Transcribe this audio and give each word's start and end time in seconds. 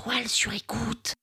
étoiles 0.00 0.28
sur 0.28 0.52
écoute. 0.52 1.14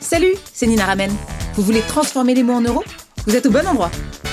Salut, 0.00 0.34
c'est 0.52 0.66
Nina 0.66 0.84
Ramen. 0.84 1.10
Vous 1.54 1.62
voulez 1.62 1.80
transformer 1.82 2.34
les 2.34 2.42
mots 2.42 2.54
en 2.54 2.60
euros? 2.60 2.84
Vous 3.26 3.34
êtes 3.34 3.46
au 3.46 3.50
bon 3.50 3.66
endroit. 3.66 3.90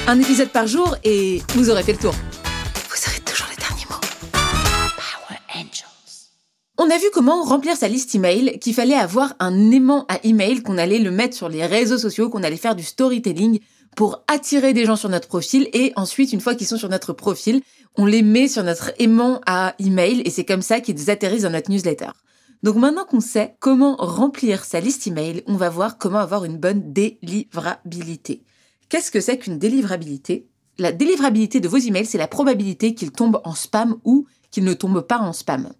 Un 0.08 0.20
épisode 0.20 0.50
par 0.50 0.68
jour 0.68 0.98
et 1.04 1.42
vous 1.56 1.70
aurez 1.70 1.84
fait 1.84 1.94
le 1.94 2.00
tour. 2.00 2.14
Vous 2.14 3.10
aurez 3.10 3.20
toujours 3.22 3.48
les 3.50 3.56
derniers 3.58 3.86
mots. 3.90 4.00
Power 4.32 5.40
Angels. 5.56 6.30
On 6.78 6.90
a 6.90 6.98
vu 6.98 7.06
comment 7.14 7.44
remplir 7.44 7.78
sa 7.78 7.88
liste 7.88 8.14
email, 8.16 8.60
qu'il 8.60 8.74
fallait 8.74 8.96
avoir 8.96 9.34
un 9.40 9.72
aimant 9.72 10.06
à 10.10 10.20
email, 10.24 10.62
qu'on 10.62 10.78
allait 10.78 11.00
le 11.00 11.12
mettre 11.12 11.38
sur 11.38 11.48
les 11.48 11.66
réseaux 11.66 12.00
sociaux, 12.00 12.30
qu'on 12.30 12.44
allait 12.44 12.58
faire 12.58 12.76
du 12.76 12.84
storytelling 12.84 13.60
pour 13.96 14.24
attirer 14.28 14.74
des 14.74 14.86
gens 14.86 14.96
sur 14.96 15.10
notre 15.10 15.28
profil 15.28 15.70
et 15.74 15.92
ensuite, 15.96 16.34
une 16.34 16.42
fois 16.42 16.56
qu'ils 16.56 16.68
sont 16.68 16.78
sur 16.78 16.90
notre 16.90 17.14
profil, 17.14 17.62
on 17.98 18.06
les 18.06 18.22
met 18.22 18.48
sur 18.48 18.64
notre 18.64 18.92
aimant 19.00 19.42
à 19.46 19.76
email 19.80 20.22
et 20.22 20.30
c'est 20.30 20.46
comme 20.46 20.62
ça 20.62 20.80
qu'ils 20.80 21.10
atterrissent 21.10 21.44
dans 21.44 21.50
notre 21.50 21.70
newsletter. 21.70 22.12
Donc 22.64 22.76
maintenant 22.76 23.06
qu'on 23.06 23.22
sait 23.22 23.56
comment 23.60 23.96
remplir 23.98 24.64
sa 24.64 24.80
liste 24.80 25.08
email, 25.08 25.44
on 25.48 25.56
va 25.56 25.70
voir 25.70 25.98
comment 25.98 26.20
avoir 26.20 26.46
une 26.46 26.58
bonne 26.58 26.94
délivrabilité. 26.94 28.44
Qu'est-ce 28.88 29.12
que 29.12 29.20
c'est 29.20 29.38
qu'une 29.38 29.58
délivrabilité? 29.58 30.48
La 30.78 30.92
délivrabilité 30.92 31.60
de 31.60 31.68
vos 31.68 31.78
emails, 31.78 32.06
c'est 32.06 32.18
la 32.18 32.28
probabilité 32.28 32.94
qu'ils 32.94 33.12
tombent 33.12 33.42
en 33.44 33.56
spam 33.56 33.98
ou 34.04 34.28
qu'ils 34.52 34.64
ne 34.64 34.74
tombent 34.74 35.02
pas 35.02 35.20
en 35.20 35.34
spam. 35.34 35.72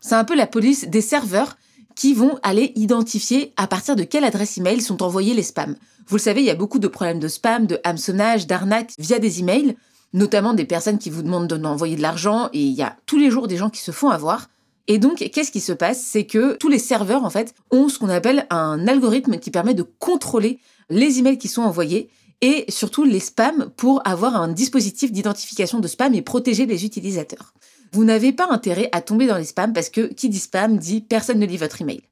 C'est 0.00 0.14
un 0.14 0.24
peu 0.24 0.36
la 0.36 0.46
police 0.46 0.88
des 0.88 1.00
serveurs 1.00 1.56
qui 1.96 2.14
vont 2.14 2.38
aller 2.42 2.72
identifier 2.76 3.52
à 3.56 3.66
partir 3.66 3.96
de 3.96 4.04
quelle 4.04 4.24
adresse 4.24 4.58
email 4.58 4.80
sont 4.80 5.02
envoyés 5.02 5.34
les 5.34 5.42
spams. 5.42 5.74
Vous 6.06 6.16
le 6.16 6.22
savez, 6.22 6.42
il 6.42 6.46
y 6.46 6.50
a 6.50 6.54
beaucoup 6.54 6.78
de 6.78 6.86
problèmes 6.86 7.18
de 7.18 7.26
spam, 7.26 7.66
de 7.66 7.80
hameçonnage, 7.82 8.46
d'arnaque 8.46 8.92
via 8.98 9.18
des 9.18 9.40
emails, 9.40 9.76
notamment 10.12 10.54
des 10.54 10.64
personnes 10.64 10.98
qui 10.98 11.10
vous 11.10 11.22
demandent 11.22 11.52
d'envoyer 11.52 11.96
de 11.96 12.02
l'argent 12.02 12.48
et 12.52 12.62
il 12.62 12.72
y 12.72 12.82
a 12.82 12.96
tous 13.06 13.18
les 13.18 13.30
jours 13.30 13.48
des 13.48 13.56
gens 13.56 13.70
qui 13.70 13.80
se 13.80 13.90
font 13.90 14.10
avoir. 14.10 14.48
Et 14.88 14.98
donc, 14.98 15.28
qu'est-ce 15.32 15.50
qui 15.50 15.60
se 15.60 15.72
passe? 15.72 16.00
C'est 16.00 16.26
que 16.26 16.54
tous 16.56 16.68
les 16.68 16.78
serveurs, 16.78 17.24
en 17.24 17.30
fait, 17.30 17.54
ont 17.72 17.88
ce 17.88 17.98
qu'on 17.98 18.08
appelle 18.08 18.46
un 18.50 18.86
algorithme 18.86 19.38
qui 19.38 19.50
permet 19.50 19.74
de 19.74 19.82
contrôler 19.82 20.60
les 20.90 21.18
emails 21.18 21.38
qui 21.38 21.48
sont 21.48 21.62
envoyés 21.62 22.08
et 22.40 22.66
surtout 22.68 23.04
les 23.04 23.18
spams 23.18 23.70
pour 23.76 24.00
avoir 24.06 24.36
un 24.36 24.48
dispositif 24.48 25.10
d'identification 25.10 25.80
de 25.80 25.88
spam 25.88 26.14
et 26.14 26.22
protéger 26.22 26.66
les 26.66 26.84
utilisateurs. 26.84 27.52
Vous 27.92 28.04
n'avez 28.04 28.32
pas 28.32 28.48
intérêt 28.50 28.88
à 28.92 29.00
tomber 29.00 29.26
dans 29.26 29.36
les 29.36 29.44
spams 29.44 29.72
parce 29.72 29.88
que 29.88 30.12
qui 30.12 30.28
dit 30.28 30.38
spam 30.38 30.78
dit 30.78 31.00
personne 31.00 31.38
ne 31.38 31.46
lit 31.46 31.56
votre 31.56 31.82
email. 31.82 32.02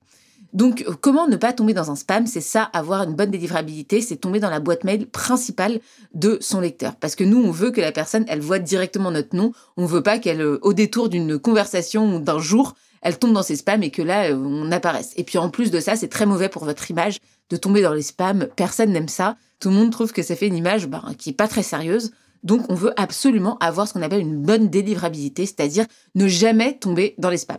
Donc, 0.54 0.86
comment 1.00 1.26
ne 1.26 1.36
pas 1.36 1.52
tomber 1.52 1.74
dans 1.74 1.90
un 1.90 1.96
spam? 1.96 2.28
C'est 2.28 2.40
ça, 2.40 2.62
avoir 2.62 3.02
une 3.02 3.14
bonne 3.14 3.32
délivrabilité, 3.32 4.00
c'est 4.00 4.16
tomber 4.16 4.38
dans 4.38 4.50
la 4.50 4.60
boîte 4.60 4.84
mail 4.84 5.08
principale 5.08 5.80
de 6.14 6.38
son 6.40 6.60
lecteur. 6.60 6.94
Parce 6.94 7.16
que 7.16 7.24
nous, 7.24 7.42
on 7.42 7.50
veut 7.50 7.72
que 7.72 7.80
la 7.80 7.90
personne, 7.90 8.24
elle 8.28 8.40
voit 8.40 8.60
directement 8.60 9.10
notre 9.10 9.34
nom. 9.34 9.50
On 9.76 9.84
veut 9.84 10.02
pas 10.02 10.20
qu'elle, 10.20 10.40
euh, 10.40 10.60
au 10.62 10.72
détour 10.72 11.08
d'une 11.08 11.40
conversation 11.40 12.14
ou 12.14 12.20
d'un 12.20 12.38
jour, 12.38 12.76
elle 13.02 13.18
tombe 13.18 13.32
dans 13.32 13.42
ses 13.42 13.56
spams 13.56 13.82
et 13.82 13.90
que 13.90 14.00
là, 14.00 14.30
euh, 14.30 14.36
on 14.36 14.70
apparaisse. 14.70 15.12
Et 15.16 15.24
puis, 15.24 15.38
en 15.38 15.50
plus 15.50 15.72
de 15.72 15.80
ça, 15.80 15.96
c'est 15.96 16.06
très 16.06 16.24
mauvais 16.24 16.48
pour 16.48 16.64
votre 16.64 16.88
image 16.88 17.18
de 17.50 17.56
tomber 17.56 17.82
dans 17.82 17.92
les 17.92 18.02
spams. 18.02 18.46
Personne 18.54 18.92
n'aime 18.92 19.08
ça. 19.08 19.36
Tout 19.58 19.70
le 19.70 19.74
monde 19.74 19.90
trouve 19.90 20.12
que 20.12 20.22
ça 20.22 20.36
fait 20.36 20.46
une 20.46 20.56
image 20.56 20.86
ben, 20.86 21.02
qui 21.18 21.30
est 21.30 21.34
pas 21.34 21.48
très 21.48 21.64
sérieuse. 21.64 22.12
Donc, 22.44 22.66
on 22.68 22.74
veut 22.74 22.92
absolument 23.00 23.58
avoir 23.58 23.88
ce 23.88 23.94
qu'on 23.94 24.02
appelle 24.02 24.20
une 24.20 24.40
bonne 24.40 24.68
délivrabilité, 24.68 25.46
c'est-à-dire 25.46 25.86
ne 26.14 26.28
jamais 26.28 26.78
tomber 26.78 27.14
dans 27.18 27.30
les 27.30 27.38
spams. 27.38 27.58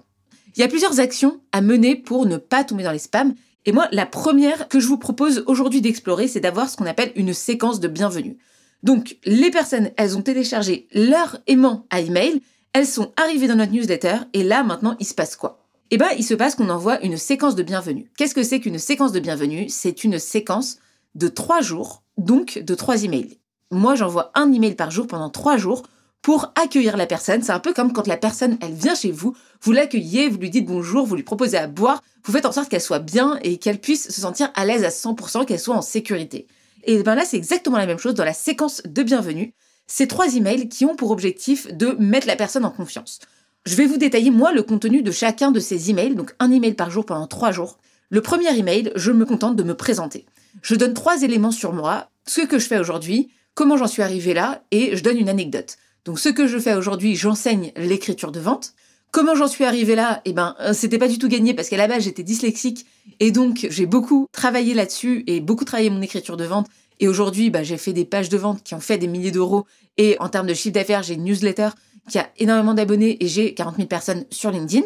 Il 0.55 0.61
y 0.61 0.63
a 0.63 0.69
plusieurs 0.69 0.99
actions 0.99 1.41
à 1.51 1.61
mener 1.61 1.95
pour 1.95 2.25
ne 2.25 2.37
pas 2.37 2.63
tomber 2.63 2.83
dans 2.83 2.91
les 2.91 2.99
spams. 2.99 3.33
Et 3.65 3.71
moi, 3.71 3.87
la 3.91 4.05
première 4.05 4.69
que 4.69 4.79
je 4.79 4.87
vous 4.87 4.97
propose 4.97 5.43
aujourd'hui 5.47 5.81
d'explorer, 5.81 6.27
c'est 6.27 6.39
d'avoir 6.39 6.69
ce 6.69 6.77
qu'on 6.77 6.85
appelle 6.85 7.11
une 7.15 7.33
séquence 7.33 7.79
de 7.79 7.87
bienvenue. 7.87 8.37
Donc, 8.83 9.17
les 9.25 9.49
personnes, 9.49 9.89
elles 9.97 10.15
ont 10.15 10.21
téléchargé 10.21 10.87
leur 10.93 11.39
aimant 11.47 11.87
à 11.89 11.99
email, 11.99 12.41
elles 12.73 12.85
sont 12.85 13.11
arrivées 13.17 13.47
dans 13.47 13.55
notre 13.55 13.71
newsletter, 13.71 14.17
et 14.33 14.43
là, 14.43 14.63
maintenant, 14.63 14.95
il 14.99 15.05
se 15.05 15.15
passe 15.15 15.35
quoi? 15.35 15.65
Eh 15.91 15.97
ben, 15.97 16.09
il 16.17 16.23
se 16.23 16.33
passe 16.35 16.55
qu'on 16.55 16.69
envoie 16.69 17.03
une 17.03 17.17
séquence 17.17 17.55
de 17.55 17.63
bienvenue. 17.63 18.11
Qu'est-ce 18.17 18.35
que 18.35 18.43
c'est 18.43 18.59
qu'une 18.59 18.77
séquence 18.77 19.11
de 19.11 19.19
bienvenue? 19.19 19.67
C'est 19.69 20.03
une 20.03 20.19
séquence 20.19 20.77
de 21.15 21.27
trois 21.27 21.61
jours, 21.61 22.03
donc 22.17 22.59
de 22.59 22.75
trois 22.75 23.03
emails. 23.03 23.39
Moi, 23.71 23.95
j'envoie 23.95 24.31
un 24.35 24.51
email 24.51 24.75
par 24.75 24.91
jour 24.91 25.07
pendant 25.07 25.29
trois 25.29 25.57
jours 25.57 25.83
pour 26.21 26.51
accueillir 26.55 26.97
la 26.97 27.07
personne. 27.07 27.41
C'est 27.41 27.51
un 27.51 27.59
peu 27.59 27.73
comme 27.73 27.93
quand 27.93 28.07
la 28.07 28.17
personne, 28.17 28.57
elle 28.61 28.73
vient 28.73 28.95
chez 28.95 29.11
vous, 29.11 29.35
vous 29.61 29.71
l'accueillez, 29.71 30.27
vous 30.27 30.37
lui 30.37 30.49
dites 30.49 30.65
bonjour, 30.65 31.05
vous 31.05 31.15
lui 31.15 31.23
proposez 31.23 31.57
à 31.57 31.67
boire, 31.67 32.01
vous 32.23 32.31
faites 32.31 32.45
en 32.45 32.51
sorte 32.51 32.69
qu'elle 32.69 32.81
soit 32.81 32.99
bien 32.99 33.39
et 33.41 33.57
qu'elle 33.57 33.79
puisse 33.79 34.09
se 34.09 34.21
sentir 34.21 34.51
à 34.55 34.65
l'aise 34.65 34.83
à 34.83 34.89
100%, 34.89 35.45
qu'elle 35.45 35.59
soit 35.59 35.75
en 35.75 35.81
sécurité. 35.81 36.47
Et 36.83 37.01
ben 37.01 37.15
là, 37.15 37.25
c'est 37.25 37.37
exactement 37.37 37.77
la 37.77 37.87
même 37.87 37.97
chose 37.97 38.13
dans 38.13 38.23
la 38.23 38.33
séquence 38.33 38.81
de 38.85 39.03
bienvenue. 39.03 39.53
Ces 39.87 40.07
trois 40.07 40.35
emails 40.35 40.69
qui 40.69 40.85
ont 40.85 40.95
pour 40.95 41.11
objectif 41.11 41.71
de 41.73 41.95
mettre 41.99 42.27
la 42.27 42.35
personne 42.35 42.65
en 42.65 42.71
confiance. 42.71 43.19
Je 43.65 43.75
vais 43.75 43.87
vous 43.87 43.97
détailler, 43.97 44.29
moi, 44.29 44.51
le 44.51 44.61
contenu 44.61 45.01
de 45.01 45.11
chacun 45.11 45.51
de 45.51 45.59
ces 45.59 45.89
emails, 45.89 46.15
donc 46.15 46.35
un 46.39 46.51
email 46.51 46.75
par 46.75 46.91
jour 46.91 47.05
pendant 47.05 47.25
trois 47.27 47.51
jours. 47.51 47.79
Le 48.09 48.21
premier 48.21 48.55
email, 48.55 48.91
je 48.95 49.11
me 49.11 49.25
contente 49.25 49.55
de 49.55 49.63
me 49.63 49.73
présenter. 49.73 50.27
Je 50.61 50.75
donne 50.75 50.93
trois 50.93 51.23
éléments 51.23 51.51
sur 51.51 51.73
moi, 51.73 52.09
ce 52.27 52.41
que 52.41 52.59
je 52.59 52.67
fais 52.67 52.79
aujourd'hui, 52.79 53.29
comment 53.55 53.77
j'en 53.77 53.87
suis 53.87 54.03
arrivé 54.03 54.33
là, 54.33 54.61
et 54.71 54.95
je 54.95 55.03
donne 55.03 55.17
une 55.17 55.29
anecdote. 55.29 55.77
Donc 56.05 56.19
ce 56.19 56.29
que 56.29 56.45
je 56.45 56.59
fais 56.59 56.75
aujourd'hui, 56.75 57.15
j'enseigne 57.15 57.71
l'écriture 57.75 58.31
de 58.31 58.39
vente. 58.39 58.73
Comment 59.11 59.33
j'en 59.33 59.47
suis 59.47 59.63
arrivée 59.63 59.95
là? 59.95 60.21
Eh 60.25 60.33
ben, 60.33 60.55
euh, 60.59 60.73
c'était 60.73 60.97
pas 60.97 61.07
du 61.07 61.17
tout 61.17 61.29
gagné 61.29 61.53
parce 61.53 61.69
qu'à 61.69 61.77
la 61.77 61.87
base 61.87 62.03
j'étais 62.03 62.21
dyslexique 62.21 62.85
et 63.19 63.31
donc 63.31 63.65
j'ai 63.69 63.85
beaucoup 63.85 64.27
travaillé 64.31 64.73
là-dessus 64.73 65.23
et 65.25 65.39
beaucoup 65.39 65.63
travaillé 65.63 65.89
mon 65.89 66.01
écriture 66.01 66.37
de 66.37 66.43
vente. 66.43 66.67
Et 66.99 67.07
aujourd'hui, 67.07 67.49
bah, 67.49 67.63
j'ai 67.63 67.77
fait 67.77 67.93
des 67.93 68.05
pages 68.05 68.29
de 68.29 68.37
vente 68.37 68.61
qui 68.63 68.75
ont 68.75 68.79
fait 68.79 68.97
des 68.97 69.07
milliers 69.07 69.31
d'euros 69.31 69.65
et 69.97 70.17
en 70.19 70.29
termes 70.29 70.47
de 70.47 70.53
chiffre 70.53 70.73
d'affaires, 70.73 71.01
j'ai 71.01 71.15
une 71.15 71.23
newsletter 71.23 71.69
qui 72.09 72.19
a 72.19 72.29
énormément 72.37 72.73
d'abonnés 72.73 73.17
et 73.23 73.27
j'ai 73.27 73.53
40 73.53 73.77
000 73.77 73.87
personnes 73.87 74.25
sur 74.29 74.51
LinkedIn. 74.51 74.85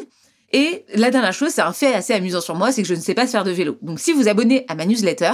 Et 0.52 0.86
la 0.96 1.12
dernière 1.12 1.34
chose, 1.34 1.50
c'est 1.50 1.62
un 1.62 1.74
fait 1.74 1.94
assez 1.94 2.14
amusant 2.14 2.42
sur 2.42 2.56
moi, 2.56 2.72
c'est 2.72 2.82
que 2.82 2.88
je 2.88 2.96
ne 2.96 3.02
sais 3.02 3.14
pas 3.14 3.28
faire 3.28 3.44
de 3.44 3.52
vélo. 3.52 3.78
Donc 3.82 4.00
si 4.00 4.14
vous 4.14 4.28
abonnez 4.28 4.66
à 4.68 4.76
ma 4.76 4.86
newsletter, 4.86 5.32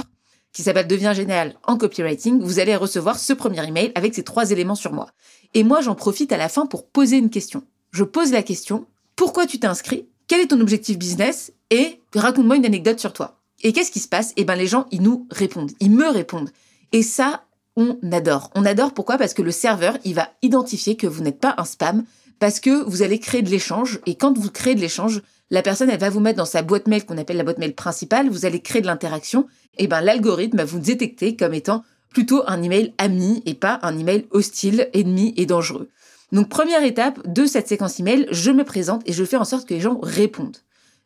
qui 0.56 0.62
s'appelle 0.62 0.86
Deviens 0.86 1.12
génial 1.12 1.54
en 1.64 1.76
copywriting, 1.76 2.40
vous 2.40 2.60
allez 2.60 2.76
recevoir 2.76 3.18
ce 3.18 3.34
premier 3.34 3.62
email 3.68 3.92
avec 3.94 4.14
ces 4.14 4.22
trois 4.22 4.52
éléments 4.52 4.74
sur 4.74 4.90
moi. 4.90 5.10
Et 5.52 5.64
moi, 5.64 5.82
j'en 5.82 5.94
profite 5.94 6.32
à 6.32 6.38
la 6.38 6.48
fin 6.48 6.64
pour 6.64 6.88
poser 6.88 7.18
une 7.18 7.28
question. 7.28 7.62
Je 7.90 8.04
pose 8.04 8.32
la 8.32 8.42
question, 8.42 8.86
pourquoi 9.16 9.44
tu 9.44 9.60
t'es 9.60 9.66
inscrit? 9.66 10.08
Quel 10.28 10.40
est 10.40 10.46
ton 10.46 10.60
objectif 10.62 10.96
business? 10.96 11.52
Et 11.68 12.00
raconte-moi 12.14 12.56
une 12.56 12.64
anecdote 12.64 12.98
sur 12.98 13.12
toi. 13.12 13.38
Et 13.64 13.74
qu'est-ce 13.74 13.90
qui 13.90 14.00
se 14.00 14.08
passe? 14.08 14.32
Eh 14.38 14.46
ben, 14.46 14.56
les 14.56 14.66
gens, 14.66 14.86
ils 14.90 15.02
nous 15.02 15.26
répondent. 15.30 15.72
Ils 15.80 15.90
me 15.90 16.08
répondent. 16.08 16.48
Et 16.92 17.02
ça, 17.02 17.44
on 17.76 17.98
adore. 18.10 18.50
On 18.54 18.64
adore 18.64 18.94
pourquoi? 18.94 19.18
Parce 19.18 19.34
que 19.34 19.42
le 19.42 19.50
serveur, 19.50 19.98
il 20.04 20.14
va 20.14 20.30
identifier 20.40 20.96
que 20.96 21.06
vous 21.06 21.22
n'êtes 21.22 21.38
pas 21.38 21.54
un 21.58 21.66
spam, 21.66 22.02
parce 22.38 22.60
que 22.60 22.82
vous 22.84 23.02
allez 23.02 23.18
créer 23.18 23.42
de 23.42 23.50
l'échange. 23.50 24.00
Et 24.06 24.14
quand 24.14 24.38
vous 24.38 24.50
créez 24.50 24.74
de 24.74 24.80
l'échange, 24.80 25.20
la 25.50 25.62
personne, 25.62 25.90
elle 25.90 26.00
va 26.00 26.10
vous 26.10 26.20
mettre 26.20 26.38
dans 26.38 26.44
sa 26.44 26.62
boîte 26.62 26.88
mail 26.88 27.04
qu'on 27.04 27.18
appelle 27.18 27.36
la 27.36 27.44
boîte 27.44 27.58
mail 27.58 27.74
principale, 27.74 28.28
vous 28.28 28.46
allez 28.46 28.60
créer 28.60 28.82
de 28.82 28.86
l'interaction, 28.86 29.46
et 29.78 29.86
ben 29.86 30.00
l'algorithme 30.00 30.58
va 30.58 30.64
vous 30.64 30.78
détecter 30.78 31.36
comme 31.36 31.54
étant 31.54 31.84
plutôt 32.10 32.42
un 32.46 32.62
email 32.62 32.94
ami 32.98 33.42
et 33.46 33.54
pas 33.54 33.78
un 33.82 33.98
email 33.98 34.26
hostile, 34.30 34.88
ennemi 34.92 35.34
et 35.36 35.46
dangereux. 35.46 35.88
Donc 36.32 36.48
première 36.48 36.82
étape 36.82 37.20
de 37.30 37.46
cette 37.46 37.68
séquence 37.68 38.00
email, 38.00 38.26
je 38.30 38.50
me 38.50 38.64
présente 38.64 39.02
et 39.06 39.12
je 39.12 39.24
fais 39.24 39.36
en 39.36 39.44
sorte 39.44 39.68
que 39.68 39.74
les 39.74 39.80
gens 39.80 39.98
répondent. 40.02 40.56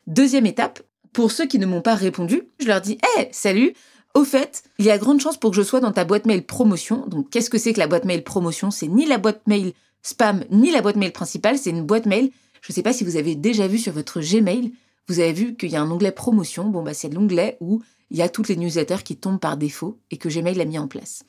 Deuxième 0.07 0.45
étape, 0.45 0.81
pour 1.13 1.31
ceux 1.31 1.45
qui 1.45 1.59
ne 1.59 1.65
m'ont 1.65 1.81
pas 1.81 1.95
répondu, 1.95 2.43
je 2.59 2.67
leur 2.67 2.81
dis 2.81 2.97
"Hé, 3.17 3.27
salut, 3.31 3.73
au 4.13 4.23
fait, 4.23 4.63
il 4.79 4.85
y 4.85 4.91
a 4.91 4.97
grande 4.97 5.21
chance 5.21 5.37
pour 5.37 5.51
que 5.51 5.57
je 5.57 5.61
sois 5.61 5.79
dans 5.79 5.91
ta 5.91 6.05
boîte 6.05 6.25
mail 6.25 6.43
promotion. 6.45 7.05
Donc 7.07 7.29
qu'est-ce 7.29 7.49
que 7.49 7.57
c'est 7.57 7.73
que 7.73 7.79
la 7.79 7.87
boîte 7.87 8.05
mail 8.05 8.23
promotion? 8.23 8.71
C'est 8.71 8.87
ni 8.87 9.05
la 9.05 9.17
boîte 9.17 9.41
mail 9.47 9.73
spam 10.01 10.43
ni 10.49 10.71
la 10.71 10.81
boîte 10.81 10.95
mail 10.95 11.11
principale, 11.11 11.57
c'est 11.57 11.69
une 11.69 11.83
boîte 11.83 12.05
mail 12.05 12.31
je 12.61 12.71
ne 12.71 12.75
sais 12.75 12.83
pas 12.83 12.93
si 12.93 13.03
vous 13.03 13.17
avez 13.17 13.35
déjà 13.35 13.67
vu 13.67 13.77
sur 13.77 13.93
votre 13.93 14.21
Gmail, 14.21 14.71
vous 15.07 15.19
avez 15.19 15.33
vu 15.33 15.55
qu'il 15.55 15.71
y 15.71 15.75
a 15.75 15.81
un 15.81 15.91
onglet 15.91 16.11
promotion. 16.11 16.69
Bon, 16.69 16.83
bah, 16.83 16.93
c'est 16.93 17.09
l'onglet 17.09 17.57
où 17.59 17.81
il 18.11 18.17
y 18.17 18.21
a 18.21 18.29
toutes 18.29 18.47
les 18.47 18.55
newsletters 18.55 19.03
qui 19.03 19.17
tombent 19.17 19.39
par 19.39 19.57
défaut 19.57 19.99
et 20.11 20.17
que 20.17 20.29
Gmail 20.29 20.61
a 20.61 20.65
mis 20.65 20.77
en 20.77 20.87
place. 20.87 21.23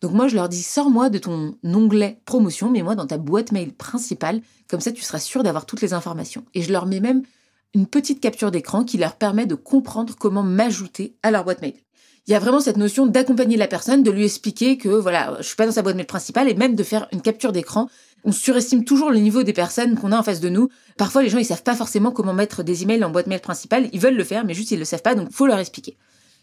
Donc 0.00 0.12
moi, 0.12 0.28
je 0.28 0.36
leur 0.36 0.48
dis, 0.48 0.62
sors-moi 0.62 1.10
de 1.10 1.18
ton 1.18 1.56
onglet 1.64 2.20
promotion, 2.24 2.70
mets-moi 2.70 2.94
dans 2.94 3.06
ta 3.06 3.18
boîte 3.18 3.52
mail 3.52 3.72
principale, 3.72 4.42
comme 4.68 4.80
ça 4.80 4.92
tu 4.92 5.02
seras 5.02 5.18
sûr 5.18 5.42
d'avoir 5.42 5.66
toutes 5.66 5.80
les 5.80 5.94
informations. 5.94 6.44
Et 6.54 6.62
je 6.62 6.70
leur 6.70 6.86
mets 6.86 7.00
même 7.00 7.22
une 7.74 7.86
petite 7.86 8.20
capture 8.20 8.50
d'écran 8.50 8.84
qui 8.84 8.98
leur 8.98 9.16
permet 9.16 9.46
de 9.46 9.54
comprendre 9.54 10.14
comment 10.16 10.42
m'ajouter 10.42 11.16
à 11.22 11.30
leur 11.30 11.44
boîte 11.44 11.62
mail. 11.62 11.74
Il 12.26 12.32
y 12.32 12.34
a 12.34 12.38
vraiment 12.38 12.60
cette 12.60 12.76
notion 12.76 13.06
d'accompagner 13.06 13.56
la 13.56 13.68
personne, 13.68 14.02
de 14.02 14.10
lui 14.10 14.24
expliquer 14.24 14.78
que 14.78 14.88
voilà, 14.88 15.36
je 15.38 15.46
suis 15.46 15.56
pas 15.56 15.66
dans 15.66 15.72
sa 15.72 15.82
boîte 15.82 15.96
mail 15.96 16.06
principale 16.06 16.48
et 16.48 16.54
même 16.54 16.74
de 16.74 16.82
faire 16.82 17.08
une 17.12 17.22
capture 17.22 17.52
d'écran 17.52 17.88
on 18.24 18.32
surestime 18.32 18.84
toujours 18.84 19.10
le 19.10 19.18
niveau 19.18 19.42
des 19.42 19.52
personnes 19.52 19.96
qu'on 19.96 20.12
a 20.12 20.18
en 20.18 20.22
face 20.22 20.40
de 20.40 20.48
nous. 20.48 20.68
Parfois, 20.96 21.22
les 21.22 21.28
gens, 21.28 21.38
ils 21.38 21.44
savent 21.44 21.62
pas 21.62 21.76
forcément 21.76 22.10
comment 22.10 22.34
mettre 22.34 22.62
des 22.62 22.82
emails 22.82 23.04
en 23.04 23.10
boîte 23.10 23.26
mail 23.26 23.40
principale. 23.40 23.88
Ils 23.92 24.00
veulent 24.00 24.16
le 24.16 24.24
faire, 24.24 24.44
mais 24.44 24.54
juste, 24.54 24.70
ils 24.70 24.78
le 24.78 24.84
savent 24.84 25.02
pas, 25.02 25.14
donc 25.14 25.30
faut 25.30 25.46
leur 25.46 25.58
expliquer. 25.58 25.96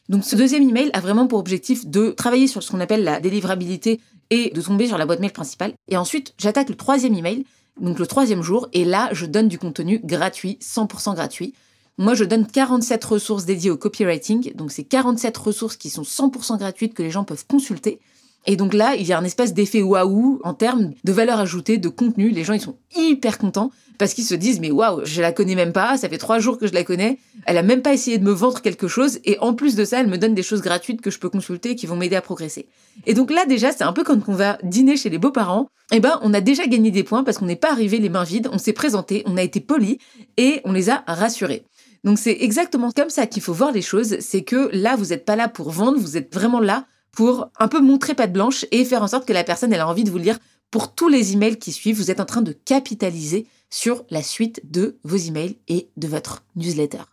Donc, 0.10 0.24
ce 0.24 0.36
deuxième 0.36 0.68
email 0.68 0.90
a 0.94 1.00
vraiment 1.00 1.28
pour 1.28 1.40
objectif 1.40 1.86
de 1.86 2.12
travailler 2.12 2.48
sur 2.48 2.62
ce 2.62 2.72
qu'on 2.72 2.80
appelle 2.80 3.04
la 3.04 3.20
délivrabilité 3.20 4.02
et 4.30 4.50
de 4.50 4.62
tomber 4.62 4.88
sur 4.88 4.98
la 4.98 5.06
boîte 5.06 5.20
mail 5.20 5.32
principale. 5.32 5.74
Et 5.90 5.98
ensuite, 5.98 6.34
j'attaque 6.38 6.70
le 6.70 6.76
troisième 6.76 7.14
email, 7.14 7.46
donc 7.80 8.00
le 8.00 8.08
troisième 8.08 8.42
jour, 8.42 8.68
et 8.74 8.86
là, 8.86 9.10
je 9.14 9.26
donne 9.26 9.48
du 9.48 9.58
contenu 9.58 10.00
gratuit, 10.04 10.60
100% 10.62 11.16
gratuit. 11.16 11.54
Moi, 11.98 12.16
je 12.16 12.24
donne 12.24 12.48
47 12.48 13.04
ressources 13.04 13.46
dédiées 13.46 13.70
au 13.70 13.78
copywriting. 13.78 14.54
Donc, 14.56 14.72
c'est 14.72 14.84
47 14.84 15.38
ressources 15.38 15.78
qui 15.78 15.90
sont 15.90 16.02
100% 16.02 16.58
gratuites 16.58 16.94
que 16.94 17.04
les 17.04 17.12
gens 17.12 17.24
peuvent 17.24 17.46
consulter. 17.46 18.00
Et 18.46 18.56
donc 18.56 18.74
là, 18.74 18.96
il 18.96 19.06
y 19.06 19.14
a 19.14 19.18
un 19.18 19.24
espèce 19.24 19.54
d'effet 19.54 19.82
waouh 19.82 20.40
en 20.44 20.54
termes 20.54 20.92
de 21.04 21.12
valeur 21.12 21.40
ajoutée, 21.40 21.78
de 21.78 21.90
contenu. 21.90 22.30
Les 22.30 22.44
gens, 22.44 22.54
ils 22.54 22.62
sont 22.62 22.78
hyper 22.96 23.38
contents 23.38 23.72
parce 23.98 24.14
qu'ils 24.14 24.26
se 24.26 24.36
disent, 24.36 24.60
mais 24.60 24.72
waouh, 24.72 25.02
je 25.06 25.22
la 25.22 25.32
connais 25.32 25.56
même 25.56 25.72
pas, 25.72 25.98
ça 25.98 26.10
fait 26.10 26.18
trois 26.18 26.40
jours 26.40 26.58
que 26.58 26.68
je 26.68 26.74
la 26.74 26.84
connais, 26.84 27.20
elle 27.46 27.58
a 27.58 27.64
même 27.64 27.82
pas 27.82 27.94
essayé 27.94 28.18
de 28.18 28.24
me 28.24 28.32
vendre 28.32 28.62
quelque 28.62 28.88
chose, 28.88 29.20
et 29.24 29.38
en 29.40 29.54
plus 29.54 29.76
de 29.76 29.86
ça, 29.86 30.00
elle 30.00 30.08
me 30.08 30.18
donne 30.18 30.34
des 30.34 30.44
choses 30.44 30.62
gratuites 30.62 31.00
que 31.00 31.12
je 31.12 31.20
peux 31.20 31.30
consulter 31.30 31.76
qui 31.76 31.86
vont 31.86 31.96
m'aider 31.96 32.16
à 32.16 32.22
progresser. 32.22 32.68
Et 33.06 33.14
donc 33.14 33.32
là, 33.32 33.46
déjà, 33.46 33.72
c'est 33.72 33.84
un 33.84 33.94
peu 33.94 34.04
quand 34.04 34.18
on 34.28 34.34
va 34.34 34.58
dîner 34.64 34.98
chez 34.98 35.10
les 35.10 35.20
beaux-parents, 35.20 35.68
eh 35.92 36.00
ben, 36.00 36.20
on 36.22 36.34
a 36.34 36.42
déjà 36.42 36.66
gagné 36.66 36.92
des 36.92 37.04
points 37.04 37.24
parce 37.24 37.38
qu'on 37.38 37.46
n'est 37.46 37.56
pas 37.56 37.72
arrivé 37.72 38.00
les 38.00 38.10
mains 38.10 38.24
vides, 38.24 38.50
on 38.52 38.58
s'est 38.58 38.74
présenté, 38.74 39.24
on 39.26 39.38
a 39.38 39.44
été 39.44 39.60
poli, 39.60 40.00
et 40.38 40.60
on 40.66 40.72
les 40.72 40.90
a 40.90 41.04
rassurés. 41.08 41.64
Donc 42.04 42.18
c'est 42.18 42.38
exactement 42.42 42.92
comme 42.92 43.10
ça 43.10 43.28
qu'il 43.28 43.42
faut 43.42 43.54
voir 43.54 43.72
les 43.72 43.82
choses, 43.82 44.18
c'est 44.20 44.44
que 44.44 44.70
là, 44.74 44.96
vous 44.96 45.08
n'êtes 45.08 45.24
pas 45.24 45.36
là 45.36 45.48
pour 45.48 45.70
vendre, 45.70 46.00
vous 46.00 46.18
êtes 46.18 46.34
vraiment 46.34 46.60
là 46.60 46.86
pour 47.14 47.50
un 47.60 47.68
peu 47.68 47.80
montrer 47.80 48.16
patte 48.16 48.34
blanche 48.34 48.66
et 48.72 48.84
faire 48.84 49.04
en 49.04 49.08
sorte 49.08 49.26
que 49.26 49.34
la 49.34 49.44
personne 49.44 49.72
elle 49.72 49.80
a 49.80 49.88
envie 49.88 50.04
de 50.04 50.12
vous 50.12 50.18
lire 50.18 50.40
pour 50.72 50.94
tous 50.94 51.08
les 51.08 51.34
emails 51.34 51.60
qui 51.60 51.72
suivent. 51.72 51.98
Vous 51.98 52.12
êtes 52.12 52.20
en 52.20 52.26
train 52.26 52.42
de 52.42 52.52
capitaliser 52.52 53.48
sur 53.70 54.04
la 54.10 54.22
suite 54.22 54.62
de 54.70 54.98
vos 55.04 55.18
emails 55.18 55.58
et 55.68 55.90
de 55.96 56.08
votre 56.08 56.44
newsletter. 56.56 57.04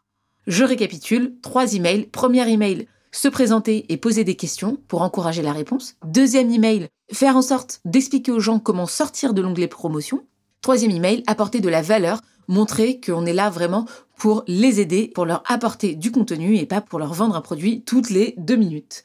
Je 0.47 0.65
récapitule, 0.65 1.37
trois 1.43 1.75
emails. 1.75 2.07
Premier 2.07 2.51
email, 2.51 2.87
se 3.13 3.29
présenter 3.29 3.87
et 3.93 3.97
poser 3.97 4.25
des 4.25 4.37
questions 4.37 4.79
pour 4.89 5.03
encourager 5.03 5.43
la 5.43 5.53
réponse. 5.53 5.95
Deuxième 6.05 6.51
email, 6.51 6.89
faire 7.13 7.37
en 7.37 7.43
sorte 7.43 7.81
d'expliquer 7.85 8.33
aux 8.33 8.41
gens 8.41 8.59
comment 8.59 8.87
sortir 8.87 9.35
de 9.35 9.43
l'onglet 9.43 9.69
promotion. 9.69 10.25
Troisième 10.63 10.91
email, 10.91 11.23
apporter 11.27 11.61
de 11.61 11.69
la 11.69 11.83
valeur, 11.83 12.21
montrer 12.49 13.01
qu'on 13.01 13.27
est 13.27 13.33
là 13.33 13.51
vraiment 13.51 13.87
pour 14.17 14.45
les 14.47 14.81
aider, 14.81 15.11
pour 15.15 15.27
leur 15.27 15.43
apporter 15.47 15.95
du 15.95 16.11
contenu 16.11 16.57
et 16.57 16.67
pas 16.67 16.81
pour 16.81 16.99
leur 16.99 17.15
vendre 17.15 17.37
un 17.37 17.41
produit 17.41 17.83
toutes 17.85 18.11
les 18.11 18.35
deux 18.37 18.57
minutes. 18.57 19.05